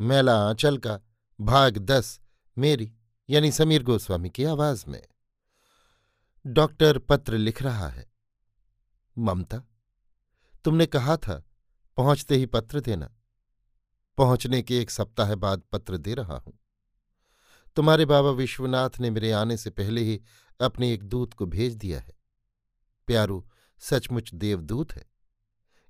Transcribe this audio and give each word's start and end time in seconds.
मैला 0.00 0.48
आंचल 0.48 0.78
का 0.78 1.00
भाग 1.40 1.78
दस, 1.78 2.20
मेरी, 2.58 2.92
यानी 3.30 3.52
समीर 3.52 3.82
गोस्वामी 3.82 4.30
की 4.30 4.44
आवाज़ 4.44 4.84
में। 4.88 5.06
डॉक्टर 6.46 6.98
पत्र 6.98 7.38
लिख 7.38 7.62
रहा 7.62 7.88
है। 7.88 8.12
ममता, 9.18 9.62
तुमने 10.64 10.86
कहा 10.86 11.16
था, 11.16 11.44
पहुँचते 11.96 12.36
ही 12.36 12.46
पत्र 12.46 12.80
देना। 12.80 13.14
पहुँचने 14.16 14.62
के 14.62 14.78
एक 14.78 14.90
सप्ताह 14.90 15.34
बाद 15.34 15.62
पत्र 15.72 15.96
दे 15.96 16.14
रहा 16.14 16.36
हूँ। 16.36 16.58
तुम्हारे 17.76 18.04
बाबा 18.04 18.30
विश्वनाथ 18.30 18.90
ने 19.00 19.10
मेरे 19.10 19.32
आने 19.32 19.56
से 19.56 19.70
पहले 19.70 20.00
ही 20.00 20.22
अपने 20.60 20.92
एक 20.92 21.02
दूत 21.02 21.34
को 21.34 21.46
भेज 21.46 21.74
दिया 21.74 22.00
है। 22.00 22.18
प्यारू, 23.06 23.48
सचमुच 23.78 24.34
देवदूत 24.34 24.92
है। 24.92 25.10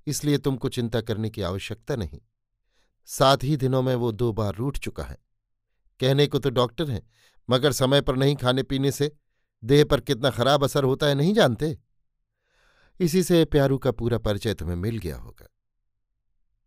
इसलिए 0.07 0.37
तुमको 0.37 0.69
चिंता 0.69 1.01
करने 1.01 1.29
की 1.29 1.41
आवश्यकता 1.41 1.95
नहीं। 1.95 2.19
सात 3.11 3.43
ही 3.43 3.57
दिनों 3.57 3.81
में 3.81 3.95
वो 3.95 4.11
दो 4.11 4.33
बार 4.33 4.55
रूठ 4.55 4.77
चुका 4.77 5.03
है। 5.03 5.17
कहने 5.99 6.27
को 6.27 6.39
तो 6.39 6.49
डॉक्टर 6.49 6.91
हैं, 6.91 7.09
मगर 7.49 7.71
समय 7.71 8.01
पर 8.01 8.15
नहीं 8.15 8.35
खाने 8.35 8.63
पीने 8.63 8.91
से 8.91 9.15
देह 9.63 9.85
पर 9.85 9.99
कितना 9.99 10.29
खराब 10.29 10.63
असर 10.63 10.83
होता 10.83 11.05
है 11.05 11.15
नहीं 11.15 11.33
जानते? 11.33 11.79
इसी 12.99 13.23
से 13.23 13.45
प्यारू 13.45 13.77
का 13.77 13.91
पूरा 13.91 14.17
परिचय 14.17 14.53
तुम्हें 14.53 14.75
मिल 14.75 14.97
गया 14.97 15.17
होगा। 15.17 15.47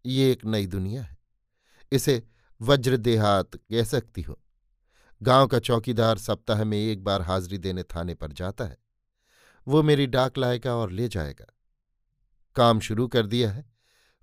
ये 0.06 0.32
एक 0.32 0.44
नई 0.44 0.66
दुनिया 0.66 1.02
है। 1.02 1.18
इसे 1.92 2.22
वज्र 2.60 2.96
देहात 2.96 3.50
कह 3.54 3.84
सकती 3.84 4.22
हो। 4.22 4.38
गाँव 5.22 5.46
का 5.46 5.58
चौकीदार 5.58 6.18
सप्ताह 6.18 6.64
में 6.64 6.78
एक 6.78 7.04
बार 7.04 7.22
हाजिरी 7.22 7.58
देने 7.58 7.82
थाने 7.82 8.14
पर 8.14 8.32
जाता 8.32 8.64
है। 8.64 8.78
वो 9.68 9.82
मेरी 9.82 10.06
डाक 10.06 10.38
लाएगा 10.38 10.74
और 10.74 10.90
ले 10.90 11.08
जाएगा। 11.08 11.46
काम 12.56 12.80
शुरू 12.80 13.08
कर 13.08 13.26
दिया 13.26 13.52
है। 13.52 13.71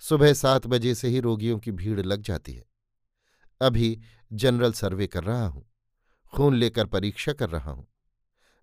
सुबह 0.01 0.33
सात 0.33 0.67
बजे 0.67 0.93
से 0.95 1.07
ही 1.07 1.19
रोगियों 1.19 1.57
की 1.59 1.71
भीड़ 1.71 1.99
लग 1.99 2.21
जाती 2.21 2.53
है। 2.53 2.65
अभी 3.61 3.99
जनरल 4.31 4.71
सर्वे 4.71 5.07
कर 5.07 5.23
रहा 5.23 5.47
हूँ, 5.47 5.65
खून 6.33 6.55
लेकर 6.55 6.85
परीक्षा 6.85 7.33
कर 7.33 7.49
रहा 7.49 7.71
हूँ। 7.71 7.87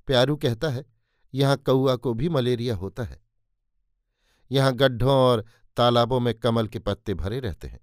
प्यारू 0.08 0.36
कहता 0.36 0.68
है, 0.68 0.84
यहाँ 1.34 1.56
कौआ 1.56 1.96
को 1.96 2.14
भी 2.14 2.28
मलेरिया 2.28 2.74
होता 2.74 3.02
है। 3.02 3.20
यहाँ 4.50 4.72
गड्ढों 4.72 5.12
और 5.12 5.44
तालाबों 5.76 6.20
में 6.20 6.32
कमल 6.34 6.68
के 6.68 6.78
पत्ते 6.78 7.14
भरे 7.14 7.40
रहते 7.40 7.68
हैं। 7.68 7.80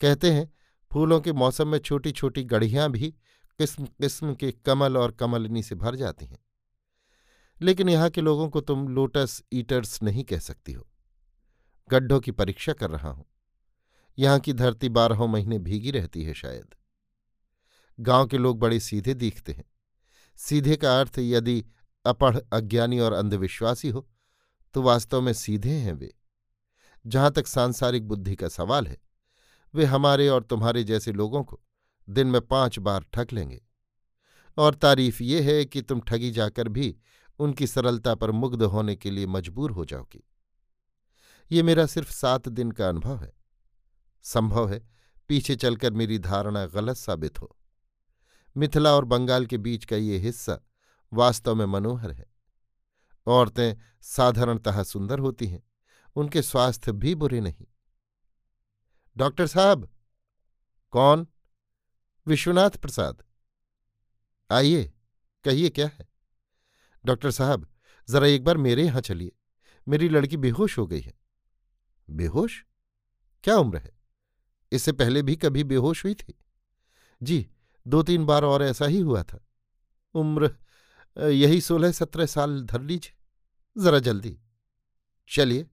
कहते 0.00 0.30
हैं, 0.30 0.50
फूलों 0.90 1.20
के 1.20 1.32
मौसम 1.32 1.68
में 1.68 1.78
छोटी 1.78 2.12
छोटी 2.12 2.44
गढ़ियाँ 2.44 2.90
भी 2.90 3.10
किस्म 3.60 3.84
किस्म 3.84 4.34
के 4.34 4.52
कमल 4.66 4.96
और 4.96 5.10
कमलनी 5.10 5.62
से 5.62 5.74
भर 5.74 5.96
जाती 5.96 6.26
हैं। 6.26 6.38
लेकिन 7.60 7.88
यहाँ 7.88 8.10
के 8.10 8.20
लोगों 8.20 8.48
को 8.48 8.60
तुम 8.60 8.88
लोटस 8.88 9.42
ईटर्स 9.52 10.02
नहीं 10.02 10.24
कह 10.24 10.38
सकती 10.38 10.72
हो। 10.72 10.86
गड्ढों 11.88 12.20
की 12.20 12.30
परीक्षा 12.30 12.72
कर 12.72 12.90
रहा 12.90 13.08
हूँ। 13.08 13.24
यहाँ 14.18 14.38
की 14.40 14.52
धरती 14.52 14.88
बारहों 14.88 15.28
महीने 15.28 15.58
भीगी 15.58 15.90
रहती 15.90 16.24
है 16.24 16.34
शायद। 16.34 16.74
गाँव 17.98 18.26
के 18.26 18.38
लोग 18.38 18.58
बड़े 18.58 18.80
सीधे 18.80 19.14
दिखते 19.14 19.52
हैं। 19.52 19.64
सीधे 20.38 20.76
का 20.76 20.98
अर्थ, 21.00 21.18
यदि 21.18 21.64
अपढ़ 22.04 22.38
अज्ञानी 22.52 22.98
और 22.98 23.12
अंधविश्वासी 23.12 23.88
हो 23.88 24.08
तो 24.74 24.82
वास्तव 24.82 25.20
में 25.20 25.32
सीधे 25.32 25.70
हैं 25.70 25.92
वे। 25.92 26.14
जहाँ 27.06 27.30
तक 27.30 27.46
सांसारिक 27.46 28.08
बुद्धि 28.08 28.34
का 28.36 28.48
सवाल 28.48 28.86
है, 28.86 28.96
वे 29.74 29.84
हमारे 29.84 30.28
और 30.28 30.42
तुम्हारे 30.42 30.84
जैसे 30.84 31.12
लोगों 31.12 31.42
को 31.44 31.60
दिन 32.08 32.26
में 32.26 32.40
पाँच 32.40 32.78
बार 32.78 33.04
ठग 33.12 33.32
लेंगे। 33.32 33.60
और 34.58 34.74
तारीफ़ 34.74 35.22
ये 35.22 35.40
है 35.42 35.64
कि 35.64 35.82
तुम 35.82 36.00
ठगी 36.00 36.30
जाकर 36.30 36.68
भी 36.68 36.96
उनकी 37.38 37.66
सरलता 37.66 38.14
पर 38.14 38.30
मुग्ध 38.30 38.62
होने 38.62 38.96
के 38.96 39.10
लिए 39.10 39.26
मजबूर 39.26 39.70
हो 39.70 39.84
जाओगी। 39.84 40.24
ये 41.52 41.62
मेरा 41.62 41.86
सिर्फ़ 41.86 42.12
सात 42.12 42.48
दिन 42.48 42.72
का 42.72 42.88
अनुभव 42.88 43.22
है। 43.22 43.32
संभव 44.22 44.72
है 44.72 44.88
पीछे 45.28 45.56
चलकर 45.56 45.92
मेरी 45.92 46.18
धारणा 46.18 46.66
गलत 46.66 46.96
साबित 46.96 47.42
हो। 47.42 47.56
मिथिला 48.56 48.92
और 48.92 49.04
बंगाल 49.04 49.46
के 49.46 49.58
बीच 49.58 49.84
का 49.84 49.96
ये 49.96 50.18
हिस्सा 50.18 50.60
वास्तव 51.12 51.54
में 51.54 51.66
मनोहर 51.66 52.12
है। 52.12 52.26
औरतें 53.26 53.74
साधारणतः 54.02 54.82
सुंदर 54.82 55.18
होती 55.18 55.46
हैं, 55.46 55.62
उनके 56.16 56.42
स्वास्थ्य 56.42 56.92
भी 56.92 57.14
बुरे 57.14 57.40
नहीं। 57.40 57.66
डॉक्टर 59.16 59.46
साहब, 59.46 59.90
कौन? 60.90 61.26
विश्वनाथ 62.26 62.70
प्रसाद। 62.70 63.24
आइए, 64.50 64.92
कहिए 65.44 65.68
क्या 65.68 65.86
है? 65.86 66.08
डॉक्टर 67.04 67.30
साहब, 67.30 67.68
जरा 68.10 68.26
एक 68.26 68.44
बार 68.44 68.56
मेरे 68.56 68.84
यहाँ 68.84 69.00
चलिए, 69.00 69.32
मेरी 69.88 70.08
लड़की 70.08 70.36
बेहोश 70.36 70.78
हो 70.78 70.86
गई 70.86 71.00
है। 71.00 71.21
बेहोश? 72.12 72.64
क्या 73.44 73.56
उम्र 73.56 73.78
है? 73.78 73.90
इससे 74.72 74.92
पहले 74.92 75.22
भी 75.22 75.36
कभी 75.36 75.64
बेहोश 75.64 76.04
हुई 76.04 76.14
थी? 76.14 76.34
जी 77.20 77.46
दो 77.86 78.02
तीन 78.02 78.24
बार 78.26 78.44
और 78.44 78.62
ऐसा 78.62 78.86
ही 78.86 79.00
हुआ 79.00 79.22
था। 79.22 79.44
उम्र 80.14 80.50
यही 81.16 81.60
सोलह 81.60 81.92
सत्रह 81.92 82.26
साल 82.26 82.62
धर 82.62 82.80
लीजिए। 82.80 83.82
जरा 83.82 83.98
जल्दी। 83.98 84.38
चलिए। 85.30 85.66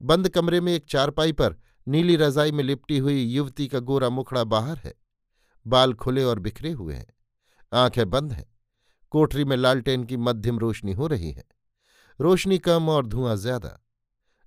बंद 0.00 0.28
कमरे 0.28 0.60
में 0.60 0.72
एक 0.74 0.84
चारपाई 0.84 1.32
पर 1.32 1.56
नीली 1.88 2.16
रजाई 2.16 2.52
में 2.52 2.64
लिपटी 2.64 2.98
हुई 2.98 3.22
युवती 3.22 3.68
का 3.68 3.78
गोरा 3.78 4.08
मुखड़ा 4.08 4.44
बाहर 4.44 4.78
है। 4.78 4.94
बाल 5.66 5.94
खुले 5.94 6.24
और 6.24 6.38
बिखरे 6.38 6.70
हुए 6.70 6.94
हैं। 6.94 7.06
आँखें 7.72 8.10
बंद 8.10 8.32
हैं। 8.32 8.46
कोठरी 9.10 9.44
में 9.44 9.56
लालटेन 9.56 10.04
की 10.04 10.16
मध्यम 10.16 10.58
रोशनी 10.58 10.92
हो 10.92 11.06
रही 11.06 11.30
है। 11.32 11.44
रोशनी 12.20 12.58
कम 12.58 12.88
और 12.88 13.06
धुआँ 13.06 13.36
ज़्यादा। 13.36 13.83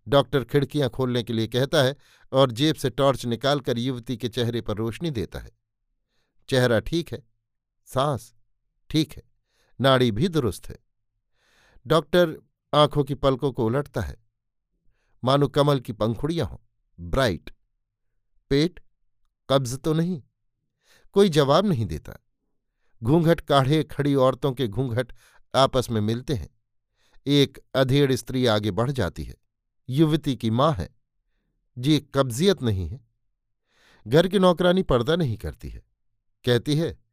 डॉक्टर 0.08 0.44
खिड़कियाँ 0.44 0.90
खोलने 0.90 1.24
के 1.24 1.34
लिए 1.34 1.48
कहता 1.48 1.82
है 1.84 1.96
और 2.32 2.52
जेब 2.52 2.76
से 2.76 2.90
टॉर्च 2.90 3.26
निकालकर 3.26 3.78
युवती 3.78 4.18
के 4.18 4.30
चेहरे 4.30 4.62
पर 4.62 4.78
रोशनी 4.78 5.12
देता 5.12 5.40
है। 5.40 5.52
चेहरा 6.50 6.80
ठीक 6.80 7.12
है, 7.12 7.24
सांस 7.88 8.34
ठीक 8.90 9.14
है, 9.14 9.24
नाड़ी 9.80 10.12
भी 10.12 10.28
दुरुस्त 10.28 10.70
है। 10.70 10.78
डॉक्टर 11.86 12.36
आँखों 12.74 13.04
की 13.04 13.16
पलकों 13.16 13.52
को 13.52 13.66
उलटता 13.66 14.02
है। 14.02 14.16
मानो 15.24 15.48
कमल 15.48 15.80
की 15.80 15.94
पंखुड़ियाँ 15.94 16.48
हों, 16.48 16.58
ब्राइट। 17.00 17.52
पेट, 18.52 18.80
कब्ज 19.50 19.78
तो 19.78 19.94
नहीं, 19.94 20.22
कोई 21.16 21.30
जवाब 21.30 21.66
नहीं 21.66 21.86
देता। 21.86 22.14
घूंघट 23.02 23.42
काढ़े 23.42 23.84
खड़ी 23.84 24.16
औरतों 24.16 24.52
के 24.54 24.68
घूंघट 24.68 25.12
आपस 25.54 25.90
में 25.92 26.00
मिलते 26.02 26.34
हैं। 26.34 26.50
एक 27.26 27.60
अधेड़ 27.76 28.12
स्त्री 28.14 28.46
आगे 28.46 28.72
बढ़ 28.72 28.92
जाती 28.92 29.24
है। 29.24 29.36
युवती 29.90 30.36
की 30.36 30.50
माँ 30.50 30.74
है। 30.74 30.96
जी, 31.78 32.00
कब्जियत 32.00 32.62
नहीं 32.62 32.90
है। 32.90 33.08
घर 34.08 34.28
की 34.28 34.40
नौकरानी 34.40 34.84
पर्दा 34.84 35.16
नहीं 35.16 35.38
करती 35.38 35.70
है। 35.70 35.84
कहती 36.46 36.76
है, 36.76 37.04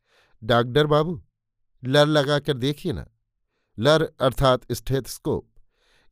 डॉक्टर 0.45 0.87
बाबू, 0.87 1.25
लर 1.85 2.07
लगाकर 2.07 2.57
देखिए 2.57 2.93
ना। 2.93 3.07
लर 3.79 4.03
अर्थात 4.21 4.73
स्टेथस्कोप। 4.73 5.51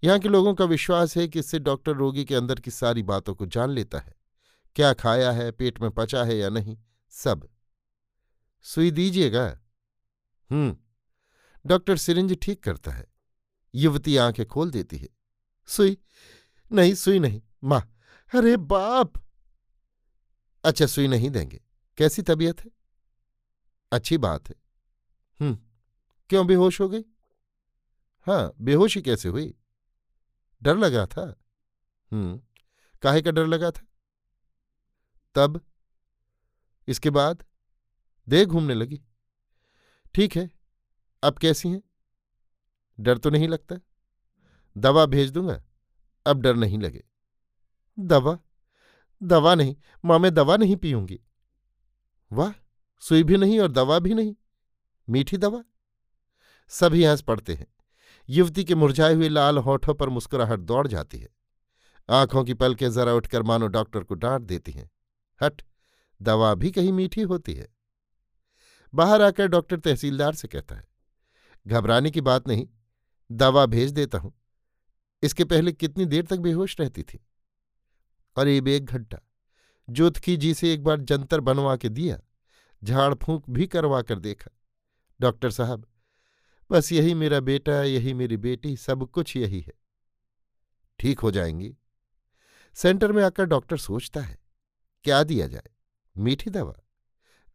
यहाँ 0.04 0.18
के 0.18 0.28
लोगों 0.28 0.54
का 0.54 0.64
विश्वास 0.64 1.16
है 1.16 1.28
कि 1.28 1.38
इससे 1.38 1.58
डॉक्टर 1.58 1.92
रोगी 1.92 2.24
के 2.24 2.34
अंदर 2.34 2.60
की 2.60 2.70
सारी 2.70 3.02
बातों 3.02 3.34
को 3.34 3.46
जान 3.46 3.70
लेता 3.70 3.98
है। 3.98 4.14
क्या 4.76 4.92
खाया 4.92 5.32
है, 5.32 5.52
पेट 5.52 5.80
में 5.80 5.90
पचा 5.90 6.24
है 6.24 6.36
या 6.36 6.48
नहीं, 6.48 6.78
सब। 7.10 7.48
सुई 8.62 8.90
दीजिएगा। 8.90 9.60
हम्म। 10.50 10.76
डॉक्टर 11.66 11.96
सिरिंज 11.96 12.38
ठीक 12.42 12.62
करता 12.62 12.90
है। 12.90 13.06
युवती 13.74 14.16
आँखें 14.16 14.46
खोल 14.46 14.70
देती 14.70 14.96
है। 14.96 15.08
सुई 15.66 15.98
नहीं, 16.72 16.94
सुई 16.94 17.18
नहीं। 17.18 17.42
माँ, 17.64 17.98
अरे 18.34 18.56
बाप! 18.56 19.12
अच्छा 20.64 20.86
सुई 20.86 21.08
नहीं 21.08 21.30
देंगे। 21.30 21.60
कैसी 21.98 22.22
तबीयत 22.22 22.60
है? 22.60 22.70
अच्छी 23.92 24.18
बात 24.18 24.48
है। 24.48 24.54
हम्म 25.40 25.58
क्यों 26.28 26.46
बेहोश 26.46 26.80
हो 26.80 26.88
गई? 26.88 27.04
हाँ 28.26 28.52
बेहोशी 28.60 29.02
कैसे 29.02 29.28
हुई? 29.28 29.54
डर 30.62 30.76
लगा 30.76 31.06
था। 31.06 31.22
हम्म 32.12 32.40
काहे 33.02 33.22
का 33.22 33.30
डर 33.30 33.46
लगा 33.46 33.70
था? 33.70 33.86
तब? 35.34 35.60
इसके 36.88 37.10
बाद? 37.10 37.44
देह 38.28 38.44
घूमने 38.44 38.74
लगी। 38.74 39.02
ठीक 40.14 40.36
है, 40.36 40.50
अब 41.22 41.38
कैसी 41.38 41.68
हैं? 41.68 41.82
डर 43.00 43.18
तो 43.18 43.30
नहीं 43.30 43.48
लगता। 43.48 43.76
दवा 44.76 45.06
भेज 45.06 45.30
दूँगा। 45.30 45.62
अब 46.26 46.40
डर 46.40 46.54
नहीं 46.54 46.78
लगे। 46.78 47.02
दवा? 47.98 48.38
दवा 49.22 49.54
नहीं, 49.54 49.76
माँ 50.04 50.18
मैं 50.18 50.32
दवा 50.34 50.56
नहीं 50.56 50.76
पीऊँगी। 50.76 51.20
वाह, 52.30 52.52
सुई 53.02 53.22
भी 53.22 53.36
नहीं 53.36 53.58
और 53.60 53.70
दवा 53.70 53.98
भी 53.98 54.14
नहीं। 54.14 54.34
मीठी 55.08 55.36
दवा? 55.36 55.62
सभी 56.70 57.04
हंस 57.04 57.22
पड़ते 57.22 57.54
हैं। 57.54 57.66
युवती 58.28 58.64
के 58.64 58.74
मुरझाए 58.74 59.14
हुए 59.14 59.28
लाल 59.28 59.58
होठों 59.58 59.94
पर 59.94 60.08
मुस्कुराहट 60.08 60.60
दौड़ 60.60 60.86
जाती 60.88 61.18
है। 61.18 61.28
आँखों 62.08 62.44
की 62.44 62.54
पलकें 62.54 62.90
जरा 62.92 63.12
उठकर 63.14 63.42
मानो 63.42 63.66
डॉक्टर 63.66 64.04
को 64.04 64.14
डांट 64.14 64.42
देती 64.42 64.72
हैं। 64.72 64.90
हट, 65.40 65.62
दवा 66.20 66.54
भी 66.54 66.70
कहीं 66.70 66.92
मीठी 66.92 67.22
होती 67.22 67.54
है। 67.54 67.68
बाहर 68.94 69.22
आकर 69.22 69.46
डॉक्टर 69.46 69.80
तहसीलदार 69.80 70.34
से 70.34 70.48
कहता 70.48 70.74
है, 70.74 70.84
घबराने 71.66 72.10
की 72.10 72.20
बात 72.20 72.48
नहीं, 72.48 72.66
दवा 73.30 73.66
भेज 73.66 73.92
देता 73.92 74.18
हूँ। 74.18 74.32
इसके 75.22 75.44
पहले 75.44 75.72
कितनी 75.72 76.04
देर 76.04 76.26
तक 76.26 76.36
बेहोश 76.36 76.80
रहती 76.80 77.02
थी? 77.02 77.18
करीब 78.36 78.68
एक 78.68 78.84
घंटा। 78.84 79.18
जोतकी 79.90 80.36
जी 80.36 80.54
से 80.54 80.74
एक 80.74 80.84
बार 80.84 81.00
जंतर 81.00 81.40
बनवा 81.40 81.76
के 81.76 81.88
दिया, 81.88 82.20
झाड़ 82.84 83.14
फूंक 83.14 83.50
भी 83.50 83.66
करवा 83.66 84.02
कर 84.02 84.18
देखा। 84.18 84.50
डॉक्टर 85.20 85.50
साहब, 85.50 85.86
बस 86.70 86.92
यही 86.92 87.14
मेरा 87.14 87.40
बेटा, 87.40 87.82
यही 87.82 88.14
मेरी 88.14 88.36
बेटी, 88.36 88.76
सब 88.76 89.10
कुछ 89.10 89.36
यही 89.36 89.60
है। 89.60 89.72
ठीक 90.98 91.20
हो 91.20 91.30
जाएँगी। 91.30 91.76
सेंटर 92.74 93.12
में 93.12 93.24
आकर 93.24 93.44
डॉक्टर 93.44 93.76
सोचता 93.76 94.20
है, 94.20 94.38
क्या 95.04 95.24
दिया 95.24 95.46
जाए? 95.46 95.70
मीठी 96.16 96.50
दवा? 96.50 96.74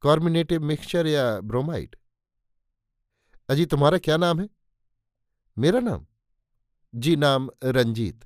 कॉर्मिनेटिव 0.02 0.64
मिक्सचर 0.64 1.08
या 1.08 1.40
ब्रोमाइड? 1.40 1.96
अजी, 3.50 3.66
तुम्हारा 3.66 3.98
क्या 3.98 4.18
नाम 4.18 4.42
है? 4.42 4.50
मेरा 5.58 5.80
नाम? 5.80 6.07
जी, 6.98 7.16
नाम 7.16 7.50
रंजीत। 7.64 8.26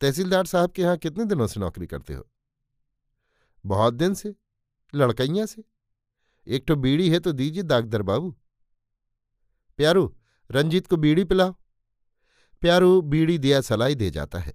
तहसीलदार 0.00 0.46
साहब 0.46 0.70
के 0.70 0.82
यहाँ 0.82 0.96
कितने 0.96 1.24
दिनों 1.24 1.46
से 1.46 1.60
नौकरी 1.60 1.86
करते 1.86 2.14
हो? 2.14 2.28
बहुत 3.66 3.94
दिन 3.94 4.14
से? 4.14 4.34
लड़कैया 4.94 5.46
से? 5.46 5.64
एक 6.46 6.66
तो 6.66 6.76
बीड़ी 6.76 7.10
है 7.10 7.20
तो 7.20 7.32
दीजिए 7.32 7.62
दागदर 7.62 8.02
बाबू। 8.02 8.36
प्यारू, 9.76 10.16
रंजीत 10.50 10.86
को 10.86 10.96
बीड़ी 10.96 11.24
पिलाओ। 11.24 11.54
प्यारू, 12.60 13.02
बीड़ी 13.02 13.38
दिया 13.38 13.60
सलाई 13.60 13.94
दे 13.94 14.10
जाता 14.10 14.38
है। 14.38 14.54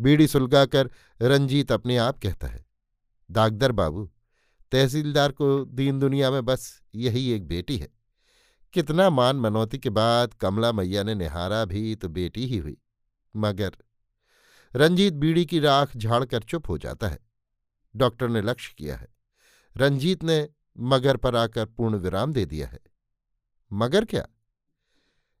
बीड़ी 0.00 0.26
सुलगाकर 0.26 0.90
रंजीत 1.22 1.72
अपने 1.72 1.96
आप 1.96 2.18
कहता 2.18 2.46
है, 2.46 2.66
दागदर 3.30 3.72
बाबू, 3.72 4.10
तहसीलदार 4.72 5.32
को 5.32 5.64
दीन 5.64 5.98
दुनिया 5.98 6.30
में 6.30 6.44
बस 6.44 6.82
यही 6.94 7.30
एक 7.30 7.48
बेटी 7.48 7.76
है। 7.76 7.99
कितना 8.72 9.10
मान 9.10 9.36
मनौती 9.36 9.78
के 9.78 9.90
बाद 9.90 10.34
कमला 10.34 10.72
मैया 10.72 11.02
ने 11.02 11.14
निहारा 11.14 11.64
भी 11.64 11.94
तो 11.94 12.08
बेटी 12.08 12.46
ही 12.46 12.58
हुई। 12.58 12.76
मगर 13.36 13.72
रंजीत 14.76 15.14
बीड़ी 15.14 15.46
की 15.46 15.60
राख 15.60 15.96
झाड़कर 15.96 16.42
चुप 16.42 16.68
हो 16.68 16.78
जाता 16.78 17.08
है। 17.08 17.18
डॉक्टर 17.96 18.28
ने 18.28 18.42
लक्ष्य 18.42 18.74
किया 18.78 18.96
है। 18.96 19.08
रंजीत 19.76 20.24
ने 20.24 20.48
मगर 20.78 21.16
पर 21.16 21.36
आकर 21.36 21.66
पूर्ण 21.66 21.96
विराम 21.96 22.32
दे 22.32 22.46
दिया 22.46 22.68
है। 22.68 22.80
मगर 23.72 24.04
क्या? 24.04 24.26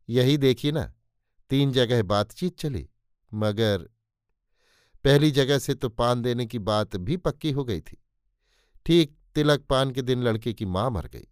यही 0.08 0.36
देखिए 0.38 0.72
ना, 0.72 0.94
तीन 1.50 1.72
जगह 1.72 2.02
बातचीत 2.02 2.58
चली, 2.58 2.90
मगर 3.34 3.88
पहली 5.04 5.30
जगह 5.30 5.58
से 5.58 5.74
तो 5.74 5.88
पान 5.88 6.22
देने 6.22 6.46
की 6.46 6.58
बात 6.58 6.96
भी 6.96 7.16
पक्की 7.16 7.50
हो 7.50 7.64
गई 7.64 7.80
थी। 7.80 8.02
ठीक 8.86 9.18
तिलक 9.34 9.60
पान 9.60 9.90
के 9.90 10.02
दिन 10.02 10.22
लड़के 10.22 10.52
की 10.52 10.64
माँ 10.64 10.90
मर 10.90 11.06
गई। 11.06 11.29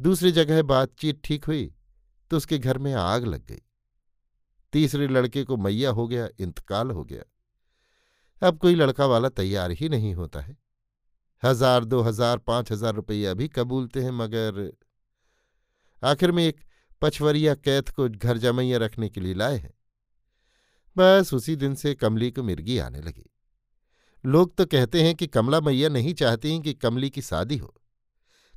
दूसरी 0.00 0.32
जगह 0.32 0.62
बातचीत 0.62 1.20
ठीक 1.24 1.44
हुई 1.44 1.74
तो 2.30 2.36
उसके 2.36 2.58
घर 2.58 2.78
में 2.78 2.92
आग 2.94 3.24
लग 3.24 3.46
गई। 3.46 3.62
तीसरे 4.72 5.06
लड़के 5.08 5.44
को 5.44 5.56
मैया 5.56 5.90
हो 5.90 6.06
गया, 6.08 6.28
इंतकाल 6.40 6.90
हो 6.90 7.04
गया। 7.04 7.22
अब 8.42 8.58
कोई 8.58 8.74
लड़का 8.74 9.06
वाला 9.06 9.28
तैयार 9.28 9.70
ही 9.70 9.88
नहीं 9.88 10.14
होता 10.14 10.40
है। 10.40 10.56
हज़ार, 11.42 11.84
दो 11.84 12.00
हज़ार, 12.00 12.38
पाँच 12.38 12.72
हज़ार 12.72 12.94
रुपया 12.94 13.34
भी 13.34 13.48
कबूलते 13.48 14.02
हैं, 14.02 14.10
मगर 14.10 14.72
आखिर 16.02 16.32
में 16.32 16.44
एक 16.44 16.60
पछवरिया 17.02 17.54
कैथ 17.54 17.90
को 17.90 18.08
घर 18.08 18.38
जमैया 18.38 18.78
रखने 18.78 19.08
के 19.08 19.20
लिए 19.20 19.34
लाए 19.34 19.56
हैं। 19.56 19.72
बस 20.96 21.34
उसी 21.34 21.56
दिन 21.56 21.74
से 21.74 21.94
कमली 21.94 22.30
को 22.30 22.42
मिर्गी 22.42 22.78
आने 22.78 23.00
लगी। 23.00 23.30
लोग 24.24 24.56
तो 24.56 24.66
कहते 24.66 25.02
हैं 25.02 25.14
कि 25.14 25.26
कमला 25.26 25.60
मैया 25.60 25.88
नहीं 25.88 26.14
चाहती 26.14 26.60
कि 26.60 26.74
कमली 26.74 27.10
की 27.10 27.22
शादी 27.22 27.56
हो। 27.56 27.74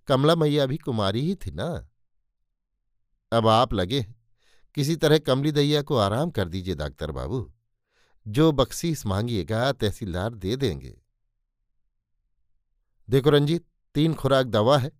कमला 0.08 0.36
मैया 0.36 0.66
भी 0.66 0.78
कुमारी 0.78 1.22
ही 1.22 1.36
थी 1.36 1.52
ना। 1.52 1.90
अब 3.32 3.48
आप 3.48 3.74
लगे, 3.74 4.04
किसी 4.76 4.96
तरह 4.96 5.18
कमली 5.18 5.52
दैया 5.52 5.82
को 5.82 5.98
आराम 5.98 6.32
कर 6.32 6.48
दीजिए 6.48 6.76
डॉक्टर 6.76 7.12
बाबू। 7.12 7.54
जो 8.28 8.52
बख्शीस 8.52 9.06
मांगिएगा, 9.06 9.72
तहसीलदार 9.72 10.36
दे 10.36 10.56
देंगे। 10.56 11.02
देखो 13.10 13.30
रंजीत, 13.30 13.68
तीन 13.94 14.14
खुराक 14.14 14.46
दवा 14.46 14.78
है, 14.78 14.92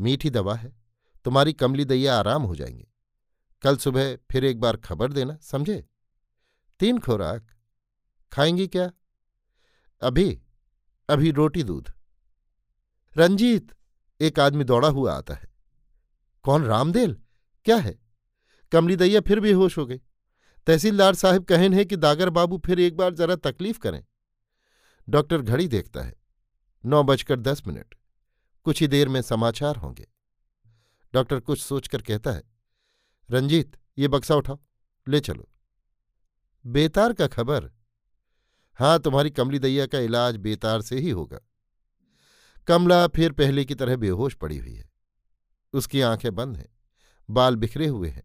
मीठी 0.00 0.30
दवा 0.30 0.54
है, 0.54 0.76
तुम्हारी 1.24 1.52
कमली 1.52 1.84
दैया 1.84 2.18
आराम 2.18 2.42
हो 2.42 2.56
जाएँगे। 2.56 2.88
कल 3.62 3.76
सुबह 3.76 4.16
फिर 4.16 4.44
एक 4.44 4.60
बार 4.60 4.76
खबर 4.76 5.12
देना, 5.12 5.36
समझे? 5.42 5.88
तीन 6.78 6.98
खुराक, 6.98 7.50
खाएँगी 8.32 8.68
क्या? 8.68 8.92
अभी 10.02 10.42
अभी 11.08 11.30
रोटी 11.30 11.62
दूध। 11.62 11.92
रंजीत! 13.16 13.77
एक 14.20 14.40
आदमी 14.40 14.64
दौड़ा 14.64 14.88
हुआ 14.88 15.14
आता 15.14 15.34
है। 15.34 15.48
कौन? 16.42 16.64
रामदेल? 16.64 17.18
क्या 17.64 17.76
है? 17.76 17.98
कमली 18.72 18.96
दैया 18.96 19.20
फिर 19.20 19.40
बेहोश 19.40 19.78
हो 19.78 19.86
गई। 19.86 20.00
तहसीलदार 20.66 21.14
साहब 21.14 21.44
कहन 21.44 21.74
है 21.74 21.84
कि 21.84 21.96
दागर 21.96 22.30
बाबू 22.30 22.62
फिर 22.66 22.80
एक 22.80 22.96
बार 22.96 23.14
जरा 23.14 23.36
तकलीफ़ 23.36 23.78
करें। 23.78 24.04
डॉक्टर 25.08 25.42
घड़ी 25.42 25.68
देखता 25.68 26.02
है। 26.02 26.14
नौ 26.84 27.02
बजकर 27.02 27.40
दस 27.40 27.62
मिनट। 27.66 27.94
कुछ 28.64 28.80
ही 28.80 28.88
देर 28.88 29.08
में 29.08 29.22
समाचार 29.22 29.76
होंगे। 29.76 30.08
डॉक्टर 31.14 31.40
कुछ 31.40 31.62
सोचकर 31.62 32.02
कहता 32.02 32.32
है, 32.32 32.42
रंजीत, 33.30 33.76
ये 33.98 34.08
बक्सा 34.08 34.34
उठाओ। 34.34 34.58
ले 35.08 35.20
चलो। 35.20 35.48
बेतार 36.66 37.12
का 37.12 37.26
खबर। 37.26 37.70
हाँ 38.74 38.98
तुम्हारी 38.98 39.30
कमली 39.30 39.58
दैया 39.58 39.86
का 39.86 39.98
इलाज 39.98 40.36
बेतार 40.36 40.82
से 40.82 40.98
ही 40.98 41.10
होगा। 41.10 41.38
कमला 42.68 43.06
फिर 43.06 43.32
पहले 43.32 43.64
की 43.64 43.74
तरह 43.74 43.96
बेहोश 43.96 44.34
पड़ी 44.34 44.58
हुई 44.58 44.74
है। 44.74 44.90
उसकी 45.72 46.00
आँखें 46.00 46.34
बंद 46.34 46.56
हैं, 46.56 46.68
बाल 47.30 47.56
बिखरे 47.56 47.86
हुए 47.86 48.08
हैं। 48.08 48.24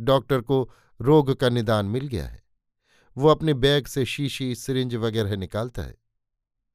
डॉक्टर 0.00 0.40
को 0.40 0.72
रोग 1.00 1.34
का 1.34 1.48
निदान 1.48 1.86
मिल 1.86 2.06
गया 2.06 2.26
है। 2.26 2.42
वो 3.16 3.28
अपने 3.28 3.54
बैग 3.54 3.86
से 3.86 4.04
शीशी, 4.04 4.54
सिरिंज 4.54 4.94
वगैरह 4.94 5.36
निकालता 5.36 5.82
है। 5.82 5.94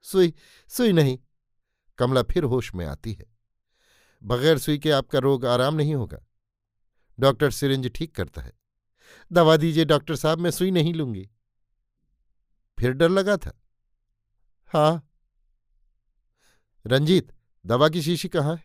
सुई 0.01 0.33
सुई 0.67 0.91
नहीं, 0.91 1.19
कमला 1.97 2.23
फिर 2.23 2.43
होश 2.43 2.75
में 2.75 2.85
आती 2.85 3.13
है। 3.13 3.25
बगैर 4.23 4.57
सुई 4.57 4.77
के 4.77 4.91
आपका 4.91 5.19
रोग 5.19 5.45
आराम 5.45 5.75
नहीं 5.75 5.95
होगा। 5.95 6.19
डॉक्टर 7.19 7.51
सिरिंज 7.51 7.91
ठीक 7.95 8.15
करता 8.15 8.41
है। 8.41 8.53
दवा 9.31 9.57
दीजिए 9.57 9.85
डॉक्टर 9.85 10.15
साहब, 10.15 10.39
मैं 10.39 10.51
सुई 10.51 10.71
नहीं 10.71 10.93
लूँगी। 10.93 11.29
फिर 12.79 12.91
डर 12.91 13.09
लगा 13.09 13.37
था। 13.37 13.61
हाँ 14.67 15.11
रंजीत, 16.87 17.33
दवा 17.65 17.89
की 17.89 18.01
शीशी 18.01 18.27
कहाँ 18.27 18.55
है? 18.55 18.63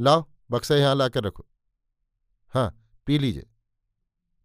लाओ, 0.00 0.26
बक्सा 0.50 0.76
यहाँ 0.76 0.94
लाकर 0.94 1.24
रखो। 1.24 1.46
हाँ 2.48 2.90
पी 3.06 3.18
लीजिए। 3.18 3.46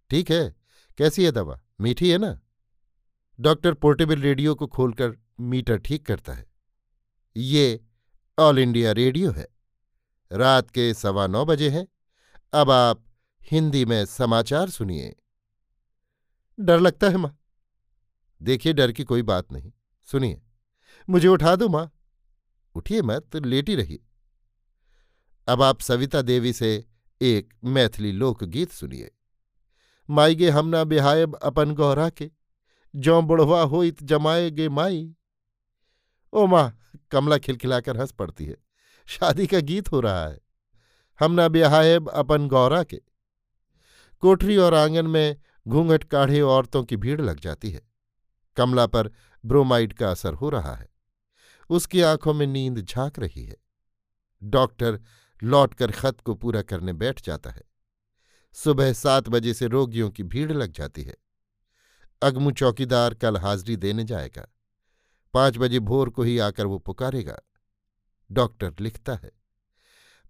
ठीक 0.10 0.31
है, 0.31 0.55
कैसी 0.98 1.25
है 1.25 1.31
दवा? 1.31 1.62
मीठी 1.81 2.12
है 2.12 2.17
ना? 2.17 2.39
डॉक्टर 3.39 3.74
पोर्टेबल 3.74 4.22
रेडियो 4.22 4.55
को 4.55 4.67
खोलकर 4.67 5.17
मीटर 5.39 5.77
ठीक 5.77 6.05
करता 6.05 6.34
है। 6.34 6.51
ये 7.38 7.86
ऑल 8.39 8.60
इंडिया 8.60 8.91
रेडियो 8.91 9.31
है। 9.31 9.48
रात 10.31 10.70
के 10.70 10.93
सवा 10.93 11.27
नौ 11.27 11.46
बजे 11.46 11.70
हैं। 11.70 11.88
अब 12.53 12.72
आप 12.72 13.05
हिंदी 13.51 13.86
में 13.86 14.05
समाचार 14.05 14.70
सुनिए। 14.70 15.15
डर 16.60 16.79
लगता 16.79 17.10
है 17.10 17.17
माँ। 17.17 17.39
देखिए, 18.41 18.74
डर 18.74 18.91
की 18.91 19.03
कोई 19.03 19.22
बात 19.22 19.51
नहीं। 19.51 19.72
सुनिए। 20.03 20.41
मुझे 21.10 21.27
उठा 21.27 21.55
दो 21.55 21.70
माँ। 21.70 21.91
उठिए 22.75 23.01
मत, 23.01 23.36
लेटी 23.36 23.75
रहिए। 23.75 24.00
अब 25.48 25.62
आप 25.62 25.82
सविता 25.82 26.22
देवी 26.22 26.54
से 26.54 26.86
एक 27.22 27.54
मैथिली 27.63 28.12
लोकगीत 28.12 28.72
सुनिए। 28.72 29.12
माईगे 30.10 30.50
हम 30.50 30.68
ना 30.68 30.84
बिहायब 30.84 31.36
अपन 31.36 31.74
गौरा 31.74 32.10
के, 32.10 32.32
जौ 32.96 33.22
बुढ़वा 33.22 33.62
हो 33.62 33.84
इत 33.84 34.04
जमाए 34.04 34.51
गे 34.51 34.70
माई। 34.70 35.13
ओ 36.34 36.46
माँ, 36.48 36.80
कमला 37.12 37.38
खिलखिलाकर 37.38 37.98
हंस 37.98 38.12
पड़ती 38.12 38.46
है, 38.46 38.58
शादी 39.08 39.48
का 39.48 39.60
गीत 39.60 39.92
हो 39.92 40.00
रहा 40.00 40.28
है। 40.28 40.40
हम 41.20 41.42
न 41.42 41.48
ब्याहेब 41.48 42.10
अपन 42.10 42.48
गौरा 42.48 42.84
के। 42.84 43.01
कोठरी 44.20 44.58
और 44.58 44.74
आँगन 44.74 45.08
में 45.08 45.36
घूंघट 45.68 46.04
काढ़े 46.04 46.42
औरतों 46.42 46.84
की 46.84 46.98
भीड़ 46.98 47.22
लग 47.22 47.40
जाती 47.40 47.72
है। 47.72 47.82
कमला 48.58 48.86
पर 48.88 49.12
ब्रोमाइड 49.46 49.94
का 49.94 50.12
असर 50.12 50.34
हो 50.34 50.50
रहा 50.50 50.75
है। 50.75 50.90
उसकी 51.70 52.01
आँखों 52.01 52.34
में 52.34 52.48
नींद 52.48 52.86
झाँक 52.86 53.20
रही 53.20 53.46
है। 53.46 53.58
डॉक्टर 54.44 55.00
लौटकर 55.44 55.91
खत 55.91 56.22
को 56.22 56.36
पूरा 56.36 56.62
करने 56.62 56.94
बैठ 56.94 57.22
जाता 57.22 57.50
है। 57.50 57.63
सुबह 58.53 58.94
सात 58.94 59.30
बजे 59.30 59.53
से 59.53 59.68
रोगियों 59.68 60.10
की 60.12 60.24
भीड़ 60.24 60.51
लग 60.51 60.72
जाती 60.72 61.03
है। 61.03 61.15
अगमू 62.22 62.51
चौकीदार 62.51 63.13
कल 63.13 63.38
हाजिरी 63.38 63.75
देने 63.77 64.03
जाएगा। 64.03 64.48
पाँच 65.34 65.58
बजे 65.58 65.80
भोर 65.80 66.10
को 66.10 66.24
ही 66.24 66.38
आकर 66.39 66.65
वो 66.65 66.80
पुकारेगा। 66.80 67.39
डॉक्टर 68.32 68.75
लिखता 68.80 69.15
है, 69.15 69.32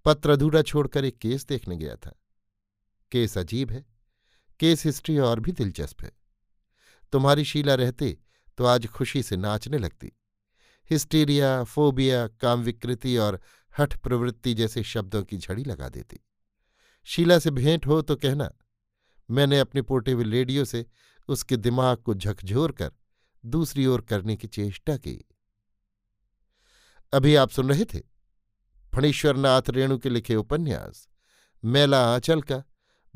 पत्र 0.06 0.30
अधूरा 0.30 0.62
छोड़कर 0.62 1.06
एक 1.06 1.18
केस 1.18 1.46
देखने 1.46 1.78
गया 1.78 1.96
था। 1.96 2.14
केस 3.12 3.38
अजीब 3.38 3.72
है। 3.72 3.86
केस 4.60 4.86
हिस्ट्री 4.86 5.18
और 5.18 5.40
भी 5.40 5.52
दिलचस्प 5.52 6.02
है। 6.02 6.12
तुम्हारी 7.14 7.46
शीला 7.46 7.76
रहते 7.76 8.18
तो 8.58 8.66
आज 8.66 8.88
खुशी 8.88 9.24
से 9.24 9.38
नाचने 9.38 9.78
लगती। 9.78 10.12
हिस्टीरिया, 10.92 11.64
फोबिया 11.64 12.28
काम 12.28 12.62
विकृति 12.62 13.18
और 13.18 13.40
हठ 13.78 13.98
प्रवृत्ति 13.98 14.54
जैसे 14.54 14.84
शब्दों 14.84 15.24
की 15.24 15.38
झड़ी 15.38 15.64
लगा 15.64 15.90
देती। 15.90 16.20
शीला 17.04 17.40
से 17.40 17.52
भेंट 17.52 17.88
हो 17.88 18.02
तो 18.02 18.16
कहना, 18.16 18.52
मैंने 19.30 19.60
अपने 19.60 19.82
पोर्टेबल 19.82 20.32
रेडियो 20.32 20.66
से 20.66 20.86
उसके 21.28 21.58
दिमाग 21.58 21.98
को 21.98 22.14
झकझोर 22.14 22.72
कर 22.72 22.92
दूसरी 23.46 23.86
ओर 23.86 24.02
करने 24.02 24.36
की 24.36 24.48
चेष्टा 24.48 24.98
की। 24.98 25.30
अभी 27.14 27.36
आप 27.36 27.50
सुन 27.50 27.70
रहे 27.70 27.86
थे 27.86 28.00
फणीश्वरनाथ 28.94 29.70
रेणु 29.70 29.98
के 29.98 30.10
लिखे 30.10 30.36
उपन्यास, 30.36 31.08
मेला 31.66 32.14
आंचल 32.14 32.42
का, 32.42 32.64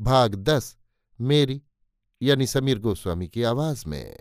भाग 0.00 0.34
दस, 0.34 0.76
मेरी, 1.20 1.62
यानी 2.22 2.46
समीर 2.46 2.78
गोस्वामी 2.78 3.28
की 3.28 3.42
आवाज़ 3.42 3.84
में। 3.86 4.20